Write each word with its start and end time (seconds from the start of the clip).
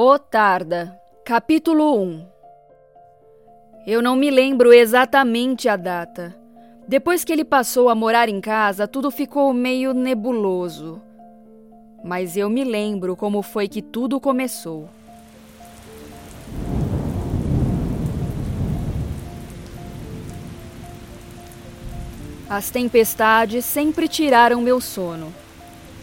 O 0.00 0.16
Tarda, 0.16 0.96
capítulo 1.24 2.00
1 2.00 2.24
Eu 3.84 4.00
não 4.00 4.14
me 4.14 4.30
lembro 4.30 4.72
exatamente 4.72 5.68
a 5.68 5.74
data. 5.74 6.36
Depois 6.86 7.24
que 7.24 7.32
ele 7.32 7.44
passou 7.44 7.88
a 7.88 7.96
morar 7.96 8.28
em 8.28 8.40
casa, 8.40 8.86
tudo 8.86 9.10
ficou 9.10 9.52
meio 9.52 9.92
nebuloso. 9.92 11.02
Mas 12.04 12.36
eu 12.36 12.48
me 12.48 12.62
lembro 12.62 13.16
como 13.16 13.42
foi 13.42 13.66
que 13.66 13.82
tudo 13.82 14.20
começou. 14.20 14.88
As 22.48 22.70
tempestades 22.70 23.64
sempre 23.64 24.06
tiraram 24.06 24.60
meu 24.60 24.80
sono. 24.80 25.34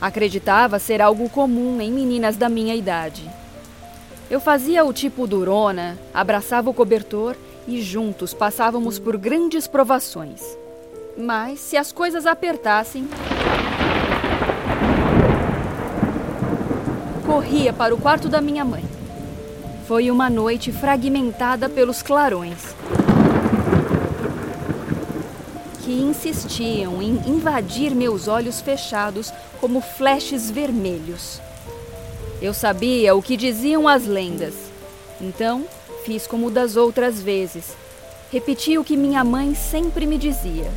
Acreditava 0.02 0.80
ser 0.80 1.02
algo 1.02 1.30
comum 1.30 1.80
em 1.80 1.94
meninas 1.94 2.36
da 2.36 2.50
minha 2.50 2.76
idade. 2.76 3.45
Eu 4.30 4.40
fazia 4.40 4.84
o 4.84 4.92
tipo 4.92 5.28
durona, 5.28 5.98
abraçava 6.14 6.70
o 6.70 6.74
cobertor 6.74 7.36
e 7.68 7.80
juntos 7.82 8.34
passávamos 8.34 8.98
por 8.98 9.18
grandes 9.18 9.68
provações. 9.68 10.42
Mas 11.16 11.60
se 11.60 11.78
as 11.78 11.92
coisas 11.92 12.26
apertassem, 12.26 13.08
corria 17.26 17.72
para 17.72 17.94
o 17.94 17.98
quarto 17.98 18.28
da 18.28 18.42
minha 18.42 18.66
mãe. 18.66 18.84
Foi 19.88 20.10
uma 20.10 20.30
noite 20.30 20.72
fragmentada 20.72 21.70
pelos 21.70 22.02
clarões 22.02 22.76
que 25.84 26.02
insistiam 26.02 27.00
em 27.00 27.22
invadir 27.28 27.94
meus 27.94 28.28
olhos 28.28 28.60
fechados 28.60 29.32
como 29.62 29.80
flashes 29.82 30.50
vermelhos. 30.50 31.40
Eu 32.46 32.54
sabia 32.54 33.16
o 33.16 33.24
que 33.24 33.36
diziam 33.36 33.88
as 33.88 34.06
lendas, 34.06 34.54
então 35.20 35.64
fiz 36.04 36.28
como 36.28 36.52
das 36.52 36.76
outras 36.76 37.20
vezes. 37.20 37.76
Repeti 38.32 38.78
o 38.78 38.84
que 38.84 38.96
minha 38.96 39.24
mãe 39.24 39.56
sempre 39.56 40.06
me 40.06 40.16
dizia. 40.16 40.70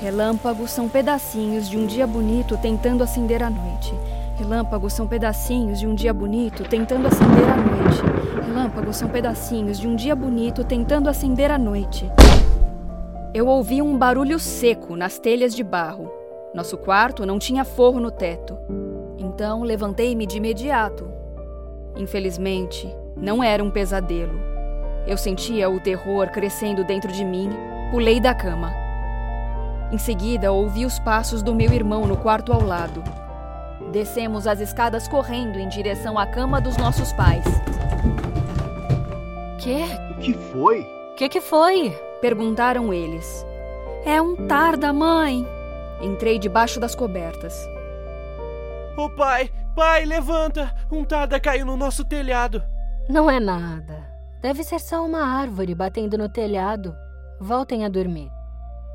Relâmpagos 0.00 0.72
são 0.72 0.88
pedacinhos 0.88 1.70
de 1.70 1.76
um 1.76 1.86
dia 1.86 2.04
bonito 2.04 2.58
tentando 2.60 3.04
acender 3.04 3.44
a 3.44 3.48
noite. 3.48 3.94
Relâmpagos 4.38 4.92
são 4.92 5.06
pedacinhos 5.06 5.78
de 5.78 5.86
um 5.86 5.94
dia 5.94 6.12
bonito 6.12 6.64
tentando 6.64 7.06
acender 7.06 7.48
a 7.48 7.56
noite. 7.56 8.02
Relâmpagos 8.44 8.96
são 8.96 9.08
pedacinhos 9.08 9.78
de 9.78 9.86
um 9.86 9.94
dia 9.94 10.16
bonito 10.16 10.64
tentando 10.64 11.08
acender 11.08 11.52
a 11.52 11.58
noite. 11.58 12.10
Eu 13.32 13.46
ouvi 13.46 13.80
um 13.80 13.96
barulho 13.96 14.40
seco 14.40 14.96
nas 14.96 15.16
telhas 15.16 15.54
de 15.54 15.62
barro. 15.62 16.10
Nosso 16.52 16.76
quarto 16.76 17.24
não 17.24 17.38
tinha 17.38 17.64
forro 17.64 18.00
no 18.00 18.10
teto. 18.10 18.58
Então 19.38 19.62
levantei-me 19.62 20.26
de 20.26 20.38
imediato. 20.38 21.08
Infelizmente, 21.94 22.92
não 23.16 23.40
era 23.40 23.62
um 23.62 23.70
pesadelo. 23.70 24.34
Eu 25.06 25.16
sentia 25.16 25.70
o 25.70 25.78
terror 25.78 26.28
crescendo 26.32 26.82
dentro 26.82 27.12
de 27.12 27.24
mim, 27.24 27.48
pulei 27.92 28.18
da 28.18 28.34
cama. 28.34 28.72
Em 29.92 29.96
seguida, 29.96 30.50
ouvi 30.50 30.84
os 30.84 30.98
passos 30.98 31.40
do 31.40 31.54
meu 31.54 31.72
irmão 31.72 32.04
no 32.04 32.16
quarto 32.16 32.52
ao 32.52 32.60
lado. 32.60 33.00
Descemos 33.92 34.44
as 34.44 34.58
escadas 34.58 35.06
correndo 35.06 35.56
em 35.56 35.68
direção 35.68 36.18
à 36.18 36.26
cama 36.26 36.60
dos 36.60 36.76
nossos 36.76 37.12
pais. 37.12 37.44
Que? 39.60 39.84
O 40.10 40.18
que 40.18 40.34
foi? 40.34 40.84
Que 41.16 41.28
que 41.28 41.40
foi? 41.40 41.96
Perguntaram 42.20 42.92
eles. 42.92 43.46
É 44.04 44.20
um 44.20 44.34
tarda, 44.48 44.92
mãe. 44.92 45.46
Entrei 46.02 46.40
debaixo 46.40 46.80
das 46.80 46.96
cobertas. 46.96 47.68
Ô 48.98 49.04
oh, 49.04 49.10
pai, 49.10 49.48
pai, 49.76 50.04
levanta! 50.04 50.74
Um 50.90 51.04
tarda 51.04 51.38
caiu 51.38 51.64
no 51.64 51.76
nosso 51.76 52.04
telhado. 52.04 52.62
Não 53.08 53.30
é 53.30 53.38
nada. 53.38 54.04
Deve 54.42 54.64
ser 54.64 54.80
só 54.80 55.06
uma 55.06 55.20
árvore 55.20 55.72
batendo 55.72 56.18
no 56.18 56.28
telhado. 56.28 56.96
Voltem 57.40 57.84
a 57.84 57.88
dormir. 57.88 58.28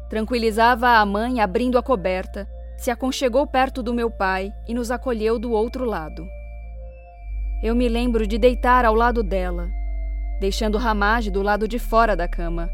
Tranquilizava 0.10 0.98
a 0.98 1.06
mãe 1.06 1.40
abrindo 1.40 1.78
a 1.78 1.82
coberta, 1.82 2.46
se 2.78 2.92
aconchegou 2.92 3.48
perto 3.48 3.82
do 3.82 3.94
meu 3.94 4.12
pai 4.12 4.54
e 4.68 4.74
nos 4.74 4.92
acolheu 4.92 5.40
do 5.40 5.54
outro 5.54 5.86
lado. 5.86 6.28
Eu 7.64 7.74
me 7.74 7.88
lembro 7.88 8.28
de 8.28 8.38
deitar 8.38 8.84
ao 8.84 8.94
lado 8.94 9.24
dela, 9.24 9.70
deixando 10.42 10.78
Ramage 10.78 11.32
do 11.32 11.42
lado 11.42 11.66
de 11.66 11.80
fora 11.80 12.14
da 12.14 12.28
cama 12.28 12.70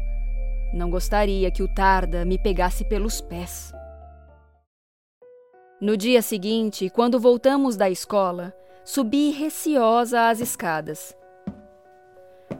não 0.72 0.88
gostaria 0.88 1.50
que 1.50 1.62
o 1.62 1.68
Tarda 1.68 2.24
me 2.24 2.38
pegasse 2.38 2.84
pelos 2.84 3.20
pés. 3.20 3.72
No 5.80 5.96
dia 5.96 6.20
seguinte, 6.20 6.90
quando 6.90 7.18
voltamos 7.18 7.74
da 7.74 7.88
escola, 7.88 8.52
subi 8.84 9.30
receosa 9.30 10.28
as 10.28 10.38
escadas. 10.38 11.16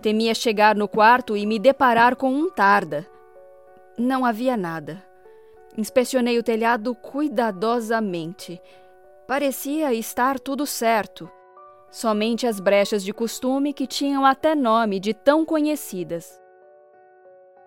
Temia 0.00 0.34
chegar 0.34 0.74
no 0.74 0.88
quarto 0.88 1.36
e 1.36 1.44
me 1.44 1.58
deparar 1.58 2.16
com 2.16 2.32
um 2.32 2.50
Tarda. 2.50 3.06
Não 3.98 4.24
havia 4.24 4.56
nada. 4.56 5.04
Inspecionei 5.76 6.38
o 6.38 6.42
telhado 6.42 6.94
cuidadosamente. 6.94 8.58
Parecia 9.28 9.92
estar 9.92 10.40
tudo 10.40 10.66
certo. 10.66 11.30
Somente 11.90 12.46
as 12.46 12.58
brechas 12.58 13.04
de 13.04 13.12
costume 13.12 13.74
que 13.74 13.86
tinham 13.86 14.24
até 14.24 14.54
nome 14.54 14.98
de 14.98 15.12
tão 15.12 15.44
conhecidas. 15.44 16.40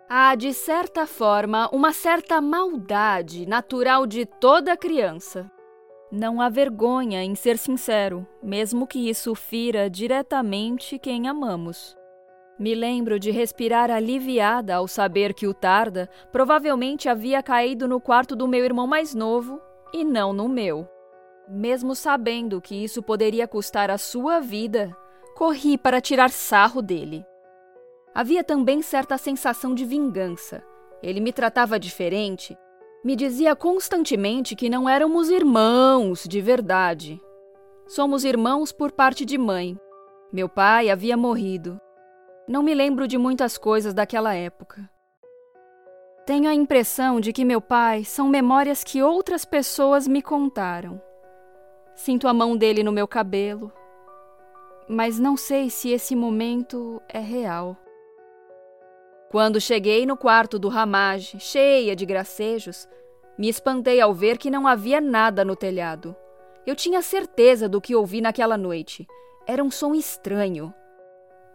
Há, 0.09 0.36
de 0.36 0.53
certa 0.53 1.08
forma, 1.08 1.69
uma 1.72 1.94
certa 1.94 2.40
maldade 2.41 3.46
natural 3.47 4.06
de 4.06 4.25
toda 4.25 4.78
criança. 4.78 5.50
Não 6.12 6.40
há 6.40 6.50
vergonha 6.50 7.24
em 7.24 7.34
ser 7.34 7.58
sincero, 7.58 8.28
mesmo 8.41 8.86
que 8.86 9.09
isso 9.09 9.34
fira 9.34 9.90
diretamente 9.90 11.00
quem 11.00 11.28
amamos. 11.28 11.96
Me 12.59 12.75
lembro 12.75 13.19
de 13.19 13.31
respirar 13.31 13.90
aliviada 13.90 14.75
ao 14.75 14.88
saber 14.88 15.34
que 15.34 15.47
o 15.47 15.53
Tarda 15.53 16.08
provavelmente 16.31 17.09
havia 17.09 17.41
caído 17.41 17.88
no 17.88 18.00
quarto 18.00 18.35
do 18.35 18.47
meu 18.47 18.64
irmão 18.64 18.85
mais 18.85 19.16
novo 19.16 19.59
e 19.91 20.03
não 20.03 20.31
no 20.31 20.47
meu. 20.47 20.88
Mesmo 21.50 21.96
sabendo 21.96 22.62
que 22.62 22.75
isso 22.75 23.02
poderia 23.02 23.47
custar 23.47 23.90
a 23.90 23.97
sua 23.97 24.40
vida, 24.40 24.96
corri 25.35 25.78
para 25.78 26.00
tirar 26.00 26.30
sarro 26.30 26.81
dele. 26.81 27.25
Havia 28.16 28.44
também 28.44 28.81
certa 28.81 29.18
sensação 29.18 29.74
de 29.74 29.85
vingança. 29.85 30.63
Ele 31.01 31.19
me 31.19 31.34
tratava 31.34 31.79
diferente, 31.79 32.57
me 33.03 33.18
dizia 33.18 33.53
constantemente 33.53 34.56
que 34.56 34.69
não 34.69 34.88
éramos 34.88 35.29
irmãos 35.29 36.23
de 36.23 36.40
verdade. 36.40 37.22
Somos 37.85 38.23
irmãos 38.23 38.72
por 38.72 38.94
parte 38.94 39.25
de 39.25 39.38
mãe. 39.38 39.78
Meu 40.31 40.47
pai 40.47 40.90
havia 40.90 41.18
morrido. 41.18 41.81
Não 42.47 42.63
me 42.63 42.73
lembro 42.73 43.06
de 43.06 43.18
muitas 43.18 43.57
coisas 43.57 43.94
daquela 43.94 44.34
época. 44.34 44.90
Tenho 46.25 46.50
a 46.50 46.53
impressão 46.53 47.19
de 47.19 47.34
que 47.34 47.44
meu 47.44 47.59
pai 47.59 48.06
são 48.06 48.29
memórias 48.29 48.85
que 48.85 49.03
outras 49.03 49.44
pessoas 49.44 50.07
me 50.07 50.22
contaram. 50.22 51.02
Sinto 51.96 52.28
a 52.28 52.34
mão 52.34 52.56
dele 52.56 52.84
no 52.84 52.91
meu 52.94 53.07
cabelo, 53.07 53.72
mas 54.88 55.19
não 55.19 55.35
sei 55.35 55.69
se 55.69 55.90
esse 55.90 56.16
momento 56.16 57.02
é 57.09 57.19
real. 57.19 57.78
Quando 59.33 59.59
cheguei 59.59 60.05
no 60.05 60.16
quarto 60.16 60.59
do 60.59 60.69
Ramage, 60.69 61.39
cheia 61.39 61.95
de 61.95 62.05
gracejos, 62.05 62.88
me 63.35 63.49
espantei 63.49 63.99
ao 63.99 64.13
ver 64.13 64.38
que 64.38 64.51
não 64.51 64.67
havia 64.67 65.01
nada 65.01 65.44
no 65.44 65.55
telhado. 65.55 66.16
Eu 66.67 66.75
tinha 66.75 67.01
certeza 67.01 67.67
do 67.67 67.81
que 67.81 67.95
ouvi 67.95 68.22
naquela 68.22 68.55
noite. 68.55 69.07
Era 69.47 69.63
um 69.63 69.72
som 69.72 69.95
estranho. 69.95 70.72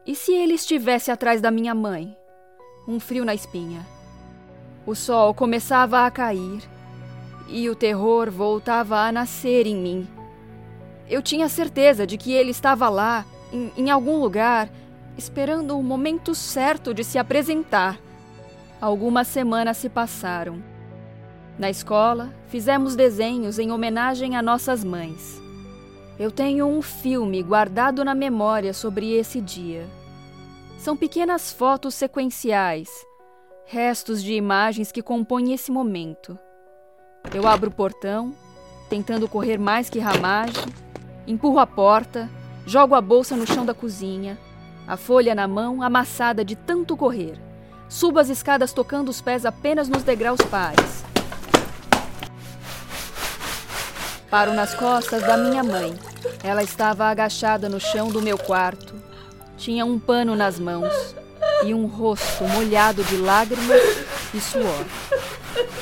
E 0.05 0.17
se 0.17 0.33
ele 0.33 0.55
estivesse 0.55 1.13
atrás 1.13 1.41
da 1.41 1.53
minha 1.53 1.73
mãe? 1.73 2.17
Um 2.89 2.99
frio 2.99 3.25
na 3.25 3.33
espinha. 3.33 3.87
O 4.85 4.97
sol 4.97 5.33
começava 5.33 6.05
a 6.05 6.11
cair 6.11 6.69
e 7.47 7.71
o 7.71 7.77
terror 7.77 8.29
voltava 8.29 8.97
a 9.03 9.13
nascer 9.13 9.69
em 9.69 9.77
mim. 9.77 10.09
Eu 11.09 11.23
tinha 11.23 11.49
certeza 11.49 12.05
de 12.05 12.19
que 12.19 12.33
ele 12.33 12.51
estava 12.51 12.89
lá, 12.89 13.25
em, 13.53 13.71
em 13.77 13.89
algum 13.89 14.19
lugar, 14.19 14.69
esperando 15.19 15.77
o 15.77 15.83
momento 15.83 16.33
certo 16.33 16.95
de 16.95 17.03
se 17.03 17.19
apresentar. 17.19 17.99
Algumas 18.81 19.27
semanas 19.27 19.77
se 19.77 19.89
passaram. 19.89 20.63
Na 21.59 21.69
escola, 21.69 22.33
fizemos 22.47 22.95
desenhos 22.95 23.59
em 23.59 23.73
homenagem 23.73 24.37
a 24.37 24.41
nossas 24.41 24.85
mães. 24.85 25.43
Eu 26.17 26.31
tenho 26.31 26.67
um 26.67 26.81
filme 26.81 27.43
guardado 27.43 28.05
na 28.05 28.15
memória 28.15 28.73
sobre 28.73 29.13
esse 29.13 29.41
dia. 29.41 29.85
São 30.79 30.97
pequenas 30.97 31.53
fotos 31.53 31.97
sequenciais, 31.97 32.89
restos 33.67 34.23
de 34.23 34.35
imagens 34.35 34.93
que 34.93 35.03
compõem 35.03 35.53
esse 35.53 35.73
momento. 35.73 36.39
Eu 37.35 37.49
abro 37.49 37.71
o 37.71 37.75
portão, 37.75 38.33
tentando 38.89 39.29
correr 39.29 39.59
mais 39.59 39.91
que 39.91 39.99
ramagem, 39.99 40.63
empurro 41.27 41.59
a 41.59 41.67
porta, 41.67 42.31
jogo 42.65 42.95
a 42.95 43.01
bolsa 43.01 43.37
no 43.37 43.47
chão 43.47 43.67
da 43.67 43.75
cozinha, 43.75 44.39
a 44.89 44.97
folha 44.97 45.35
na 45.35 45.47
mão, 45.47 45.83
amassada 45.83 46.43
de 46.43 46.57
tanto 46.57 46.97
correr. 46.97 47.39
Subo 47.91 48.19
as 48.19 48.31
escadas 48.31 48.73
tocando 48.73 49.11
os 49.11 49.21
pés 49.21 49.45
apenas 49.45 49.87
nos 49.87 50.03
degraus 50.03 50.41
pares. 50.51 51.05
Paro 54.31 54.55
nas 54.55 54.75
costas 54.75 55.23
da 55.23 55.37
minha 55.37 55.63
mãe. 55.63 55.95
Ela 56.43 56.63
estava 56.63 57.05
agachada 57.05 57.69
no 57.69 57.79
chão 57.79 58.09
do 58.09 58.23
meu 58.23 58.39
quarto. 58.39 58.95
Tinha 59.59 59.85
um 59.85 59.99
pano 59.99 60.35
nas 60.35 60.59
mãos 60.59 61.15
e 61.65 61.75
um 61.75 61.85
rosto 61.87 62.45
molhado 62.45 63.05
de 63.05 63.17
lágrimas 63.17 63.83
e 64.33 64.41
suor. 64.41 64.85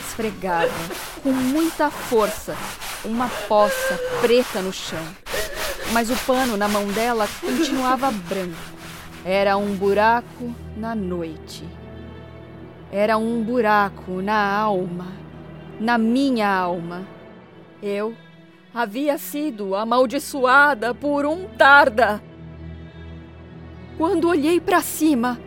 Esfregava 0.05 0.73
com 1.23 1.31
muita 1.31 1.91
força 1.91 2.57
uma 3.05 3.29
poça 3.47 4.01
preta 4.21 4.61
no 4.61 4.73
chão. 4.73 5.07
Mas 5.93 6.11
o 6.11 6.17
pano 6.27 6.57
na 6.57 6.67
mão 6.67 6.87
dela 6.89 7.29
continuava 7.41 8.11
branco. 8.11 8.76
Era 9.29 9.57
um 9.57 9.75
buraco 9.75 10.55
na 10.77 10.95
noite. 10.95 11.65
Era 12.93 13.19
um 13.19 13.43
buraco 13.43 14.23
na 14.23 14.57
alma, 14.57 15.09
na 15.81 15.99
minha 15.99 16.49
alma. 16.49 17.05
Eu 17.83 18.15
havia 18.73 19.19
sido 19.19 19.75
amaldiçoada 19.75 20.95
por 20.95 21.27
um 21.27 21.45
tarda. 21.59 22.23
Quando 23.99 24.29
olhei 24.29 24.61
para 24.61 24.81
cima, 24.81 25.41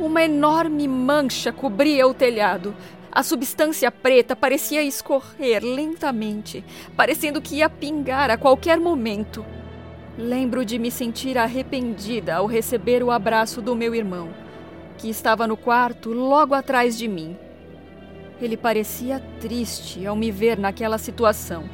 uma 0.00 0.22
enorme 0.22 0.88
mancha 0.88 1.52
cobria 1.52 2.08
o 2.08 2.14
telhado. 2.14 2.74
A 3.12 3.22
substância 3.22 3.92
preta 3.92 4.34
parecia 4.34 4.82
escorrer 4.82 5.62
lentamente, 5.62 6.64
parecendo 6.96 7.42
que 7.42 7.56
ia 7.56 7.68
pingar 7.68 8.30
a 8.30 8.38
qualquer 8.38 8.80
momento. 8.80 9.44
Lembro 10.18 10.64
de 10.64 10.78
me 10.78 10.90
sentir 10.90 11.38
arrependida 11.38 12.34
ao 12.34 12.46
receber 12.46 13.02
o 13.02 13.10
abraço 13.10 13.62
do 13.62 13.74
meu 13.74 13.94
irmão, 13.94 14.28
que 14.98 15.08
estava 15.08 15.46
no 15.46 15.56
quarto 15.56 16.10
logo 16.10 16.54
atrás 16.54 16.98
de 16.98 17.08
mim. 17.08 17.36
Ele 18.42 18.56
parecia 18.56 19.22
triste 19.40 20.04
ao 20.04 20.14
me 20.14 20.30
ver 20.30 20.58
naquela 20.58 20.98
situação. 20.98 21.64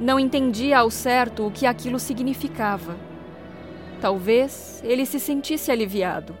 Não 0.00 0.18
entendia 0.18 0.78
ao 0.78 0.90
certo 0.90 1.46
o 1.46 1.50
que 1.50 1.66
aquilo 1.66 2.00
significava. 2.00 2.96
Talvez 4.00 4.82
ele 4.82 5.06
se 5.06 5.20
sentisse 5.20 5.70
aliviado 5.70 6.34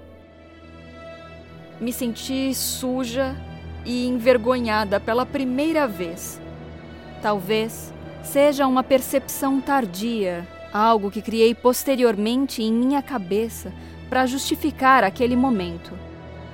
me 1.80 1.92
senti 1.92 2.54
suja 2.54 3.34
e 3.86 4.06
envergonhada 4.06 5.00
pela 5.00 5.24
primeira 5.24 5.88
vez. 5.88 6.40
Talvez 7.22 7.92
seja 8.22 8.66
uma 8.66 8.82
percepção 8.82 9.60
tardia, 9.60 10.46
algo 10.72 11.10
que 11.10 11.22
criei 11.22 11.54
posteriormente 11.54 12.62
em 12.62 12.72
minha 12.72 13.02
cabeça 13.02 13.72
para 14.08 14.26
justificar 14.26 15.04
aquele 15.04 15.36
momento. 15.36 15.92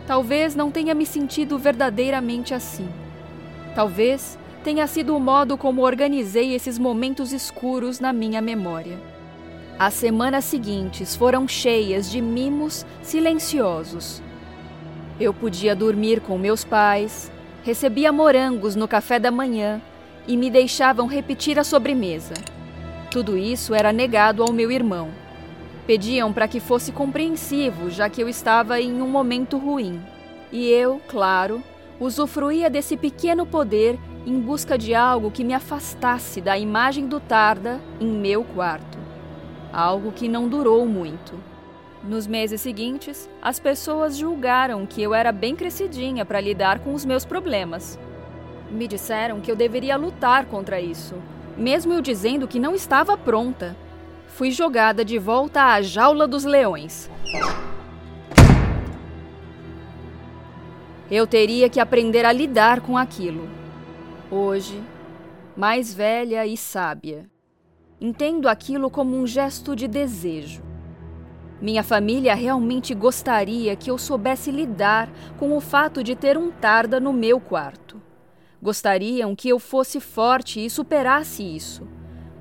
Talvez 0.07 0.55
não 0.55 0.71
tenha 0.71 0.95
me 0.95 1.05
sentido 1.05 1.59
verdadeiramente 1.59 2.55
assim. 2.55 2.89
Talvez 3.75 4.39
tenha 4.63 4.87
sido 4.87 5.17
o 5.17 5.21
modo 5.21 5.57
como 5.57 5.83
organizei 5.83 6.55
esses 6.55 6.79
momentos 6.79 7.33
escuros 7.33 8.01
na 8.01 8.13
minha 8.13 8.41
memória. 8.41 8.99
As 9.79 9.95
semanas 9.95 10.45
seguintes 10.45 11.15
foram 11.15 11.47
cheias 11.47 12.11
de 12.11 12.21
mimos 12.21 12.87
silenciosos 13.03 14.23
eu 15.19 15.33
podia 15.33 15.75
dormir 15.75 16.21
com 16.21 16.37
meus 16.37 16.63
pais, 16.63 17.33
recebia 17.65 18.13
morangos 18.13 18.77
no 18.77 18.87
café 18.87 19.19
da 19.19 19.31
manhã 19.31 19.81
e 20.29 20.37
me 20.37 20.51
deixavam 20.51 21.07
repetir 21.07 21.59
a 21.59 21.65
sobremesa. 21.65 22.35
Tudo 23.17 23.35
isso 23.39 23.75
era 23.75 23.95
negado 23.95 24.43
ao 24.43 24.53
meu 24.53 24.71
irmão. 24.71 25.09
Pediam 25.87 26.35
para 26.35 26.47
que 26.47 26.61
fosse 26.61 26.93
compreensivo, 26.93 27.89
já 27.89 28.11
que 28.11 28.21
eu 28.21 28.29
estava 28.29 28.79
em 28.79 29.01
um 29.01 29.09
momento 29.09 29.57
ruim. 29.57 30.03
E 30.53 30.69
eu, 30.69 31.01
claro, 31.09 31.63
usufruía 31.99 32.69
desse 32.69 32.95
pequeno 32.95 33.47
poder 33.47 33.99
em 34.27 34.39
busca 34.39 34.77
de 34.77 34.95
algo 34.95 35.31
que 35.31 35.45
me 35.45 35.55
afastasse 35.55 36.43
da 36.43 36.59
imagem 36.59 37.07
do 37.07 37.19
Tarda 37.19 37.81
em 37.99 38.07
meu 38.07 38.45
quarto. 38.45 38.99
Algo 39.73 40.13
que 40.13 40.29
não 40.29 40.47
durou 40.47 40.87
muito. 40.87 41.43
Nos 42.05 42.27
meses 42.27 42.61
seguintes, 42.61 43.31
as 43.41 43.59
pessoas 43.59 44.19
julgaram 44.19 44.85
que 44.85 45.03
eu 45.03 45.15
era 45.15 45.33
bem 45.33 45.57
crescidinha 45.57 46.27
para 46.27 46.39
lidar 46.39 46.81
com 46.81 46.93
os 46.93 47.07
meus 47.07 47.25
problemas. 47.25 47.99
Me 48.71 48.87
disseram 48.87 49.41
que 49.41 49.51
eu 49.51 49.57
deveria 49.57 49.97
lutar 49.97 50.45
contra 50.45 50.79
isso, 50.79 51.15
mesmo 51.57 51.93
eu 51.93 52.01
dizendo 52.01 52.47
que 52.47 52.61
não 52.61 52.75
estava 52.75 53.17
pronta. 53.17 53.77
Fui 54.29 54.51
jogada 54.51 55.05
de 55.05 55.19
volta 55.19 55.63
à 55.63 55.81
jaula 55.81 56.27
dos 56.27 56.45
leões. 56.45 57.11
Eu 61.11 61.27
teria 61.27 61.69
que 61.71 61.81
aprender 61.81 62.25
a 62.25 62.33
lidar 62.33 62.81
com 62.81 62.99
aquilo. 62.99 63.49
Hoje, 64.31 64.83
mais 65.57 65.95
velha 65.95 66.45
e 66.45 66.57
sábia, 66.57 67.31
entendo 68.01 68.49
aquilo 68.49 68.91
como 68.91 69.17
um 69.17 69.27
gesto 69.27 69.77
de 69.77 69.87
desejo. 69.87 70.63
Minha 71.61 71.83
família 71.83 72.35
realmente 72.35 72.95
gostaria 72.95 73.75
que 73.77 73.91
eu 73.91 73.97
soubesse 73.97 74.51
lidar 74.51 75.09
com 75.39 75.57
o 75.57 75.61
fato 75.61 76.03
de 76.05 76.15
ter 76.15 76.37
um 76.37 76.51
tarda 76.51 77.01
no 77.01 77.13
meu 77.13 77.41
quarto. 77.41 78.06
Gostariam 78.63 79.35
que 79.37 79.49
eu 79.49 79.59
fosse 79.59 80.01
forte 80.01 80.65
e 80.65 80.71
superasse 80.71 81.43
isso. 81.43 81.87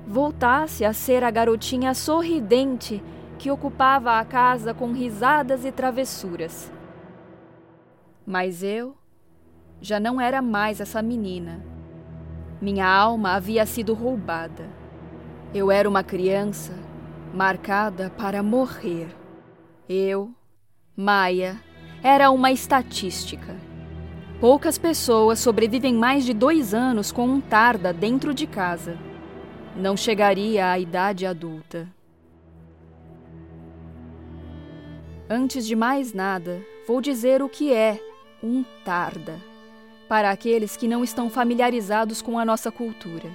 Voltasse 0.06 0.84
a 0.84 0.92
ser 0.92 1.22
a 1.22 1.30
garotinha 1.30 1.92
sorridente 1.94 3.02
que 3.38 3.50
ocupava 3.50 4.18
a 4.18 4.24
casa 4.24 4.72
com 4.72 4.92
risadas 4.92 5.64
e 5.64 5.72
travessuras. 5.72 6.72
Mas 8.26 8.62
eu 8.62 8.96
já 9.80 10.00
não 10.00 10.20
era 10.20 10.40
mais 10.40 10.80
essa 10.80 11.02
menina. 11.02 11.64
Minha 12.60 12.88
alma 12.88 13.34
havia 13.34 13.66
sido 13.66 13.92
roubada. 13.92 14.68
Eu 15.52 15.70
era 15.70 15.88
uma 15.88 16.02
criança 16.02 16.72
marcada 17.32 18.10
para 18.10 18.42
morrer. 18.42 19.08
Eu, 19.88 20.34
Maia, 20.96 21.60
era 22.02 22.30
uma 22.30 22.50
estatística. 22.50 23.54
Poucas 24.40 24.76
pessoas 24.76 25.38
sobrevivem 25.38 25.94
mais 25.94 26.22
de 26.22 26.34
dois 26.34 26.74
anos 26.74 27.10
com 27.10 27.26
um 27.26 27.40
tarda 27.40 27.90
dentro 27.90 28.34
de 28.34 28.46
casa. 28.46 28.98
Não 29.74 29.96
chegaria 29.96 30.70
à 30.70 30.78
idade 30.78 31.24
adulta. 31.24 31.88
Antes 35.28 35.66
de 35.66 35.74
mais 35.74 36.12
nada, 36.12 36.62
vou 36.86 37.00
dizer 37.00 37.42
o 37.42 37.48
que 37.48 37.72
é 37.72 37.98
um 38.42 38.62
tarda, 38.84 39.40
para 40.06 40.30
aqueles 40.30 40.76
que 40.76 40.86
não 40.86 41.02
estão 41.02 41.30
familiarizados 41.30 42.20
com 42.20 42.38
a 42.38 42.44
nossa 42.44 42.70
cultura. 42.70 43.30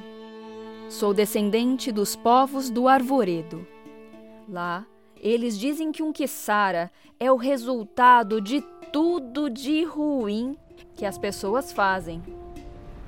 Sou 0.88 1.16
descendente 1.16 1.92
dos 1.92 2.16
povos 2.16 2.70
do 2.70 2.88
Arvoredo 2.88 3.66
Lá, 4.48 4.86
eles 5.16 5.58
dizem 5.58 5.92
que 5.92 6.04
um 6.04 6.12
Kissara 6.12 6.92
é 7.20 7.32
o 7.32 7.38
resultado 7.38 8.40
de 8.40 8.62
tudo 8.92 9.50
de 9.50 9.84
ruim 9.84 10.58
que 10.96 11.06
as 11.06 11.18
pessoas 11.18 11.72
fazem. 11.72 12.22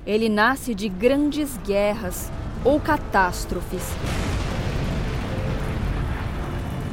Ele 0.06 0.28
nasce 0.28 0.74
de 0.74 0.88
grandes 0.88 1.56
guerras 1.58 2.30
ou 2.64 2.80
catástrofes. 2.80 3.82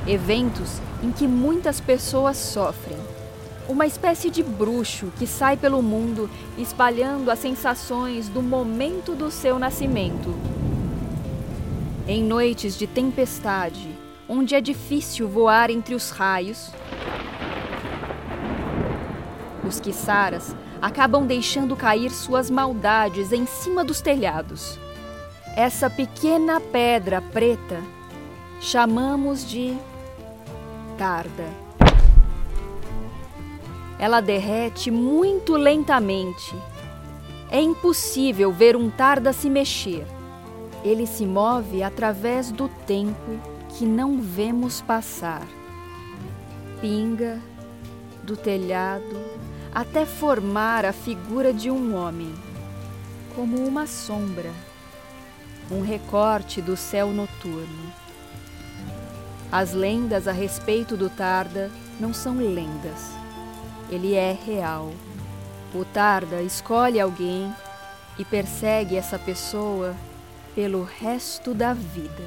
Eventos 0.07 0.81
em 1.03 1.11
que 1.11 1.27
muitas 1.27 1.79
pessoas 1.79 2.37
sofrem. 2.37 2.97
Uma 3.67 3.85
espécie 3.85 4.29
de 4.29 4.43
bruxo 4.43 5.11
que 5.17 5.25
sai 5.25 5.55
pelo 5.55 5.81
mundo 5.81 6.29
espalhando 6.57 7.31
as 7.31 7.39
sensações 7.39 8.27
do 8.27 8.41
momento 8.41 9.15
do 9.15 9.31
seu 9.31 9.57
nascimento. 9.57 10.35
Em 12.07 12.23
noites 12.23 12.77
de 12.77 12.87
tempestade, 12.87 13.89
onde 14.27 14.55
é 14.55 14.61
difícil 14.61 15.27
voar 15.27 15.69
entre 15.69 15.93
os 15.93 16.09
raios. 16.09 16.71
Os 19.67 19.79
quiçaras 19.79 20.55
acabam 20.81 21.27
deixando 21.27 21.75
cair 21.75 22.09
suas 22.09 22.49
maldades 22.49 23.31
em 23.31 23.45
cima 23.45 23.83
dos 23.83 24.01
telhados. 24.01 24.79
Essa 25.55 25.89
pequena 25.89 26.59
pedra 26.59 27.21
preta 27.21 27.81
chamamos 28.59 29.47
de 29.47 29.77
tarda. 30.97 31.45
Ela 33.99 34.19
derrete 34.19 34.89
muito 34.89 35.55
lentamente. 35.55 36.55
É 37.51 37.61
impossível 37.61 38.51
ver 38.51 38.75
um 38.75 38.89
tarda 38.89 39.31
se 39.33 39.49
mexer. 39.49 40.07
Ele 40.83 41.05
se 41.05 41.25
move 41.25 41.83
através 41.83 42.51
do 42.51 42.67
tempo 42.87 43.39
que 43.69 43.85
não 43.85 44.19
vemos 44.19 44.81
passar. 44.81 45.45
Pinga 46.79 47.39
do 48.23 48.35
telhado 48.35 49.19
até 49.73 50.05
formar 50.05 50.85
a 50.85 50.91
figura 50.91 51.53
de 51.53 51.71
um 51.71 51.95
homem, 51.95 52.33
como 53.35 53.65
uma 53.65 53.87
sombra, 53.87 54.51
um 55.71 55.81
recorte 55.81 56.61
do 56.61 56.75
céu 56.75 57.07
noturno. 57.09 57.93
As 59.51 59.73
lendas 59.73 60.27
a 60.27 60.31
respeito 60.31 60.97
do 60.97 61.09
Tarda 61.09 61.71
não 61.99 62.13
são 62.13 62.37
lendas. 62.37 63.11
Ele 63.89 64.13
é 64.13 64.37
real. 64.45 64.93
O 65.73 65.85
Tarda 65.85 66.41
escolhe 66.41 66.99
alguém 66.99 67.53
e 68.17 68.25
persegue 68.25 68.95
essa 68.95 69.17
pessoa 69.17 69.95
pelo 70.53 70.83
resto 70.83 71.53
da 71.53 71.73
vida. 71.73 72.23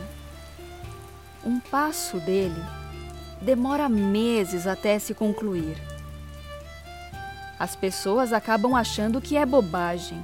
um 1.44 1.60
passo 1.60 2.18
dele 2.20 2.62
demora 3.40 3.86
meses 3.86 4.66
até 4.66 4.98
se 4.98 5.12
concluir. 5.12 5.93
As 7.64 7.75
pessoas 7.75 8.35
acabam 8.35 8.75
achando 8.75 9.23
que 9.23 9.38
é 9.38 9.47
bobagem. 9.47 10.23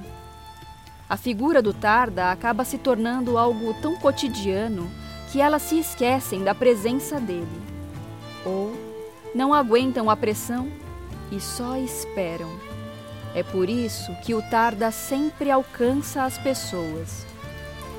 A 1.09 1.17
figura 1.17 1.59
do 1.59 1.73
Tarda 1.73 2.31
acaba 2.31 2.63
se 2.63 2.77
tornando 2.77 3.35
algo 3.35 3.73
tão 3.81 3.95
cotidiano 3.95 4.87
que 5.31 5.41
elas 5.41 5.63
se 5.63 5.79
esquecem 5.79 6.43
da 6.43 6.53
presença 6.53 7.19
dele. 7.19 7.47
Ou 8.45 8.77
não 9.33 9.55
aguentam 9.55 10.07
a 10.07 10.15
pressão 10.15 10.71
e 11.31 11.39
só 11.39 11.75
esperam. 11.77 12.51
É 13.33 13.41
por 13.41 13.71
isso 13.71 14.15
que 14.23 14.35
o 14.35 14.41
Tarda 14.43 14.91
sempre 14.91 15.49
alcança 15.49 16.21
as 16.21 16.37
pessoas. 16.37 17.25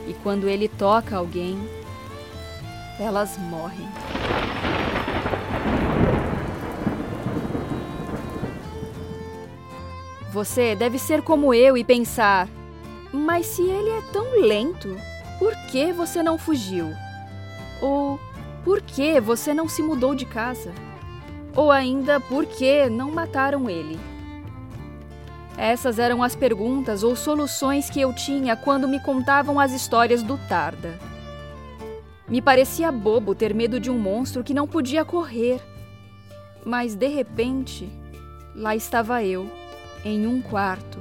E 0.06 0.14
quando 0.22 0.48
ele 0.48 0.68
toca 0.68 1.16
alguém, 1.16 1.58
elas 2.96 3.36
morrem. 3.38 3.88
Você 10.32 10.74
deve 10.74 10.98
ser 10.98 11.20
como 11.20 11.52
eu 11.52 11.76
e 11.76 11.84
pensar: 11.84 12.48
mas 13.12 13.44
se 13.44 13.62
ele 13.62 13.90
é 13.90 14.00
tão 14.12 14.40
lento, 14.40 14.96
por 15.38 15.54
que 15.70 15.92
você 15.92 16.22
não 16.22 16.38
fugiu? 16.38 16.86
Ou 17.82 18.18
por 18.64 18.80
que 18.80 19.20
você 19.20 19.52
não 19.52 19.68
se 19.68 19.82
mudou 19.82 20.14
de 20.14 20.24
casa? 20.24 20.72
Ou 21.54 21.70
ainda 21.70 22.18
por 22.18 22.46
que 22.46 22.88
não 22.88 23.10
mataram 23.10 23.68
ele? 23.68 24.00
Essas 25.58 25.98
eram 25.98 26.22
as 26.22 26.34
perguntas 26.34 27.02
ou 27.02 27.14
soluções 27.14 27.90
que 27.90 28.00
eu 28.00 28.14
tinha 28.14 28.56
quando 28.56 28.88
me 28.88 28.98
contavam 29.00 29.60
as 29.60 29.72
histórias 29.72 30.22
do 30.22 30.38
Tarda. 30.48 30.98
Me 32.26 32.40
parecia 32.40 32.90
bobo 32.90 33.34
ter 33.34 33.54
medo 33.54 33.78
de 33.78 33.90
um 33.90 33.98
monstro 33.98 34.42
que 34.42 34.54
não 34.54 34.66
podia 34.66 35.04
correr. 35.04 35.60
Mas 36.64 36.94
de 36.94 37.08
repente, 37.08 37.90
lá 38.54 38.74
estava 38.74 39.22
eu, 39.22 39.50
em 40.04 40.26
um 40.26 40.40
quarto, 40.40 40.98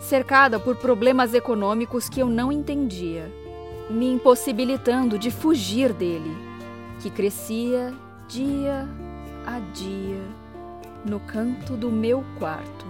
cercada 0.00 0.58
por 0.58 0.76
problemas 0.76 1.34
econômicos 1.34 2.08
que 2.08 2.20
eu 2.20 2.28
não 2.28 2.50
entendia, 2.50 3.30
me 3.90 4.10
impossibilitando 4.10 5.18
de 5.18 5.30
fugir 5.30 5.92
dele, 5.92 6.30
que 7.00 7.10
crescia 7.10 7.94
dia 8.28 8.88
a 9.46 9.58
dia 9.72 10.22
no 11.04 11.20
canto 11.20 11.76
do 11.76 11.90
meu 11.90 12.24
quarto. 12.38 12.86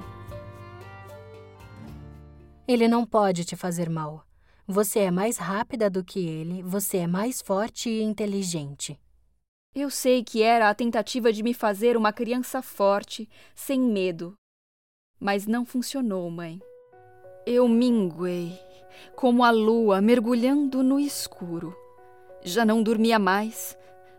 Ele 2.67 2.87
não 2.87 3.05
pode 3.05 3.45
te 3.45 3.57
fazer 3.57 3.89
mal. 3.89 4.25
Você 4.67 5.01
é 5.01 5.11
mais 5.11 5.37
rápida 5.37 5.91
do 5.91 6.05
que 6.05 6.21
ele, 6.21 6.63
você 6.63 6.99
é 6.99 7.07
mais 7.07 7.41
forte 7.41 7.91
e 7.91 8.03
inteligente. 8.03 8.99
Eu 9.75 9.91
sei 9.91 10.23
que 10.23 10.43
era 10.43 10.69
a 10.69 10.75
tentativa 10.75 11.33
de 11.33 11.43
me 11.43 11.53
fazer 11.53 11.97
uma 11.97 12.13
criança 12.13 12.63
forte, 12.63 13.29
sem 13.55 13.81
medo. 13.81 14.35
Mas 15.21 15.47
não 15.47 15.67
funcionou, 15.67 16.31
mãe. 16.31 16.59
Eu 17.47 17.69
minguei, 17.69 18.59
como 19.15 19.45
a 19.45 19.51
lua 19.51 20.01
mergulhando 20.01 20.83
no 20.83 20.99
escuro. 20.99 21.77
Já 22.43 22.65
não 22.65 22.83
dormia 22.83 23.19
mais. 23.19 23.77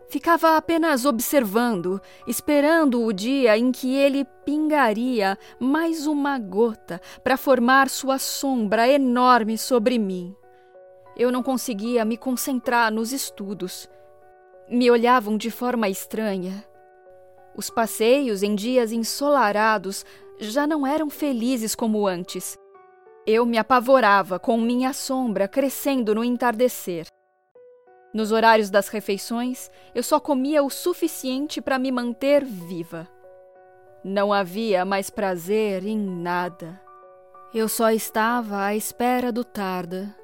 Ficava 0.08 0.56
apenas 0.56 1.04
observando, 1.04 2.00
esperando 2.26 3.02
o 3.02 3.12
dia 3.12 3.56
em 3.56 3.72
que 3.72 3.96
ele 3.96 4.24
pingaria 4.44 5.38
mais 5.58 6.06
uma 6.06 6.38
gota 6.38 7.00
para 7.24 7.36
formar 7.36 7.88
sua 7.88 8.18
sombra 8.18 8.86
enorme 8.86 9.56
sobre 9.58 9.98
mim. 9.98 10.36
Eu 11.16 11.32
não 11.32 11.42
conseguia 11.42 12.04
me 12.04 12.16
concentrar 12.16 12.92
nos 12.92 13.10
estudos. 13.10 13.88
Me 14.68 14.90
olhavam 14.90 15.36
de 15.36 15.50
forma 15.50 15.88
estranha. 15.88 16.64
Os 17.56 17.68
passeios 17.68 18.42
em 18.42 18.54
dias 18.54 18.92
ensolarados 18.92 20.04
já 20.48 20.66
não 20.66 20.86
eram 20.86 21.08
felizes 21.08 21.74
como 21.74 22.06
antes. 22.06 22.56
Eu 23.26 23.46
me 23.46 23.56
apavorava 23.56 24.38
com 24.38 24.58
minha 24.60 24.92
sombra 24.92 25.46
crescendo 25.46 26.14
no 26.14 26.24
entardecer. 26.24 27.06
Nos 28.12 28.32
horários 28.32 28.68
das 28.68 28.88
refeições, 28.88 29.70
eu 29.94 30.02
só 30.02 30.20
comia 30.20 30.62
o 30.62 30.68
suficiente 30.68 31.60
para 31.60 31.78
me 31.78 31.90
manter 31.90 32.44
viva. 32.44 33.08
Não 34.04 34.32
havia 34.32 34.84
mais 34.84 35.08
prazer 35.08 35.86
em 35.86 35.98
nada. 35.98 36.80
Eu 37.54 37.68
só 37.68 37.90
estava 37.90 38.64
à 38.64 38.74
espera 38.74 39.30
do 39.30 39.44
tarda 39.44 40.14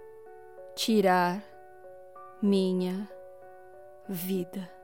tirar 0.75 1.43
minha 2.43 3.09
vida. 4.09 4.78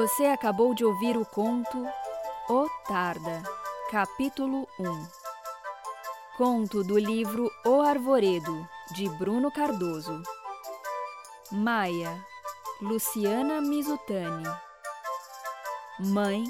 Você 0.00 0.24
acabou 0.24 0.72
de 0.72 0.82
ouvir 0.82 1.14
o 1.18 1.26
conto 1.26 1.86
O 2.48 2.66
Tarda, 2.88 3.42
capítulo 3.90 4.66
1. 4.78 5.08
Conto 6.38 6.82
do 6.82 6.98
livro 6.98 7.50
O 7.66 7.82
Arvoredo, 7.82 8.66
de 8.94 9.10
Bruno 9.18 9.52
Cardoso. 9.52 10.22
Maia, 11.52 12.18
Luciana 12.80 13.60
Mizutani. 13.60 14.48
Mãe, 15.98 16.44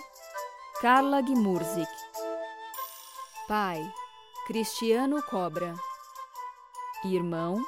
Carla 0.80 1.20
Gmurzik. 1.20 1.90
Pai, 3.48 3.82
Cristiano 4.46 5.20
Cobra. 5.24 5.74
Irmão, 7.02 7.60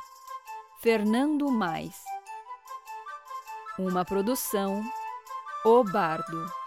Fernando 0.80 1.50
Mais. 1.50 1.96
Uma 3.76 4.04
produção 4.04 4.80
O 5.64 5.84
Bardo. 5.84 6.61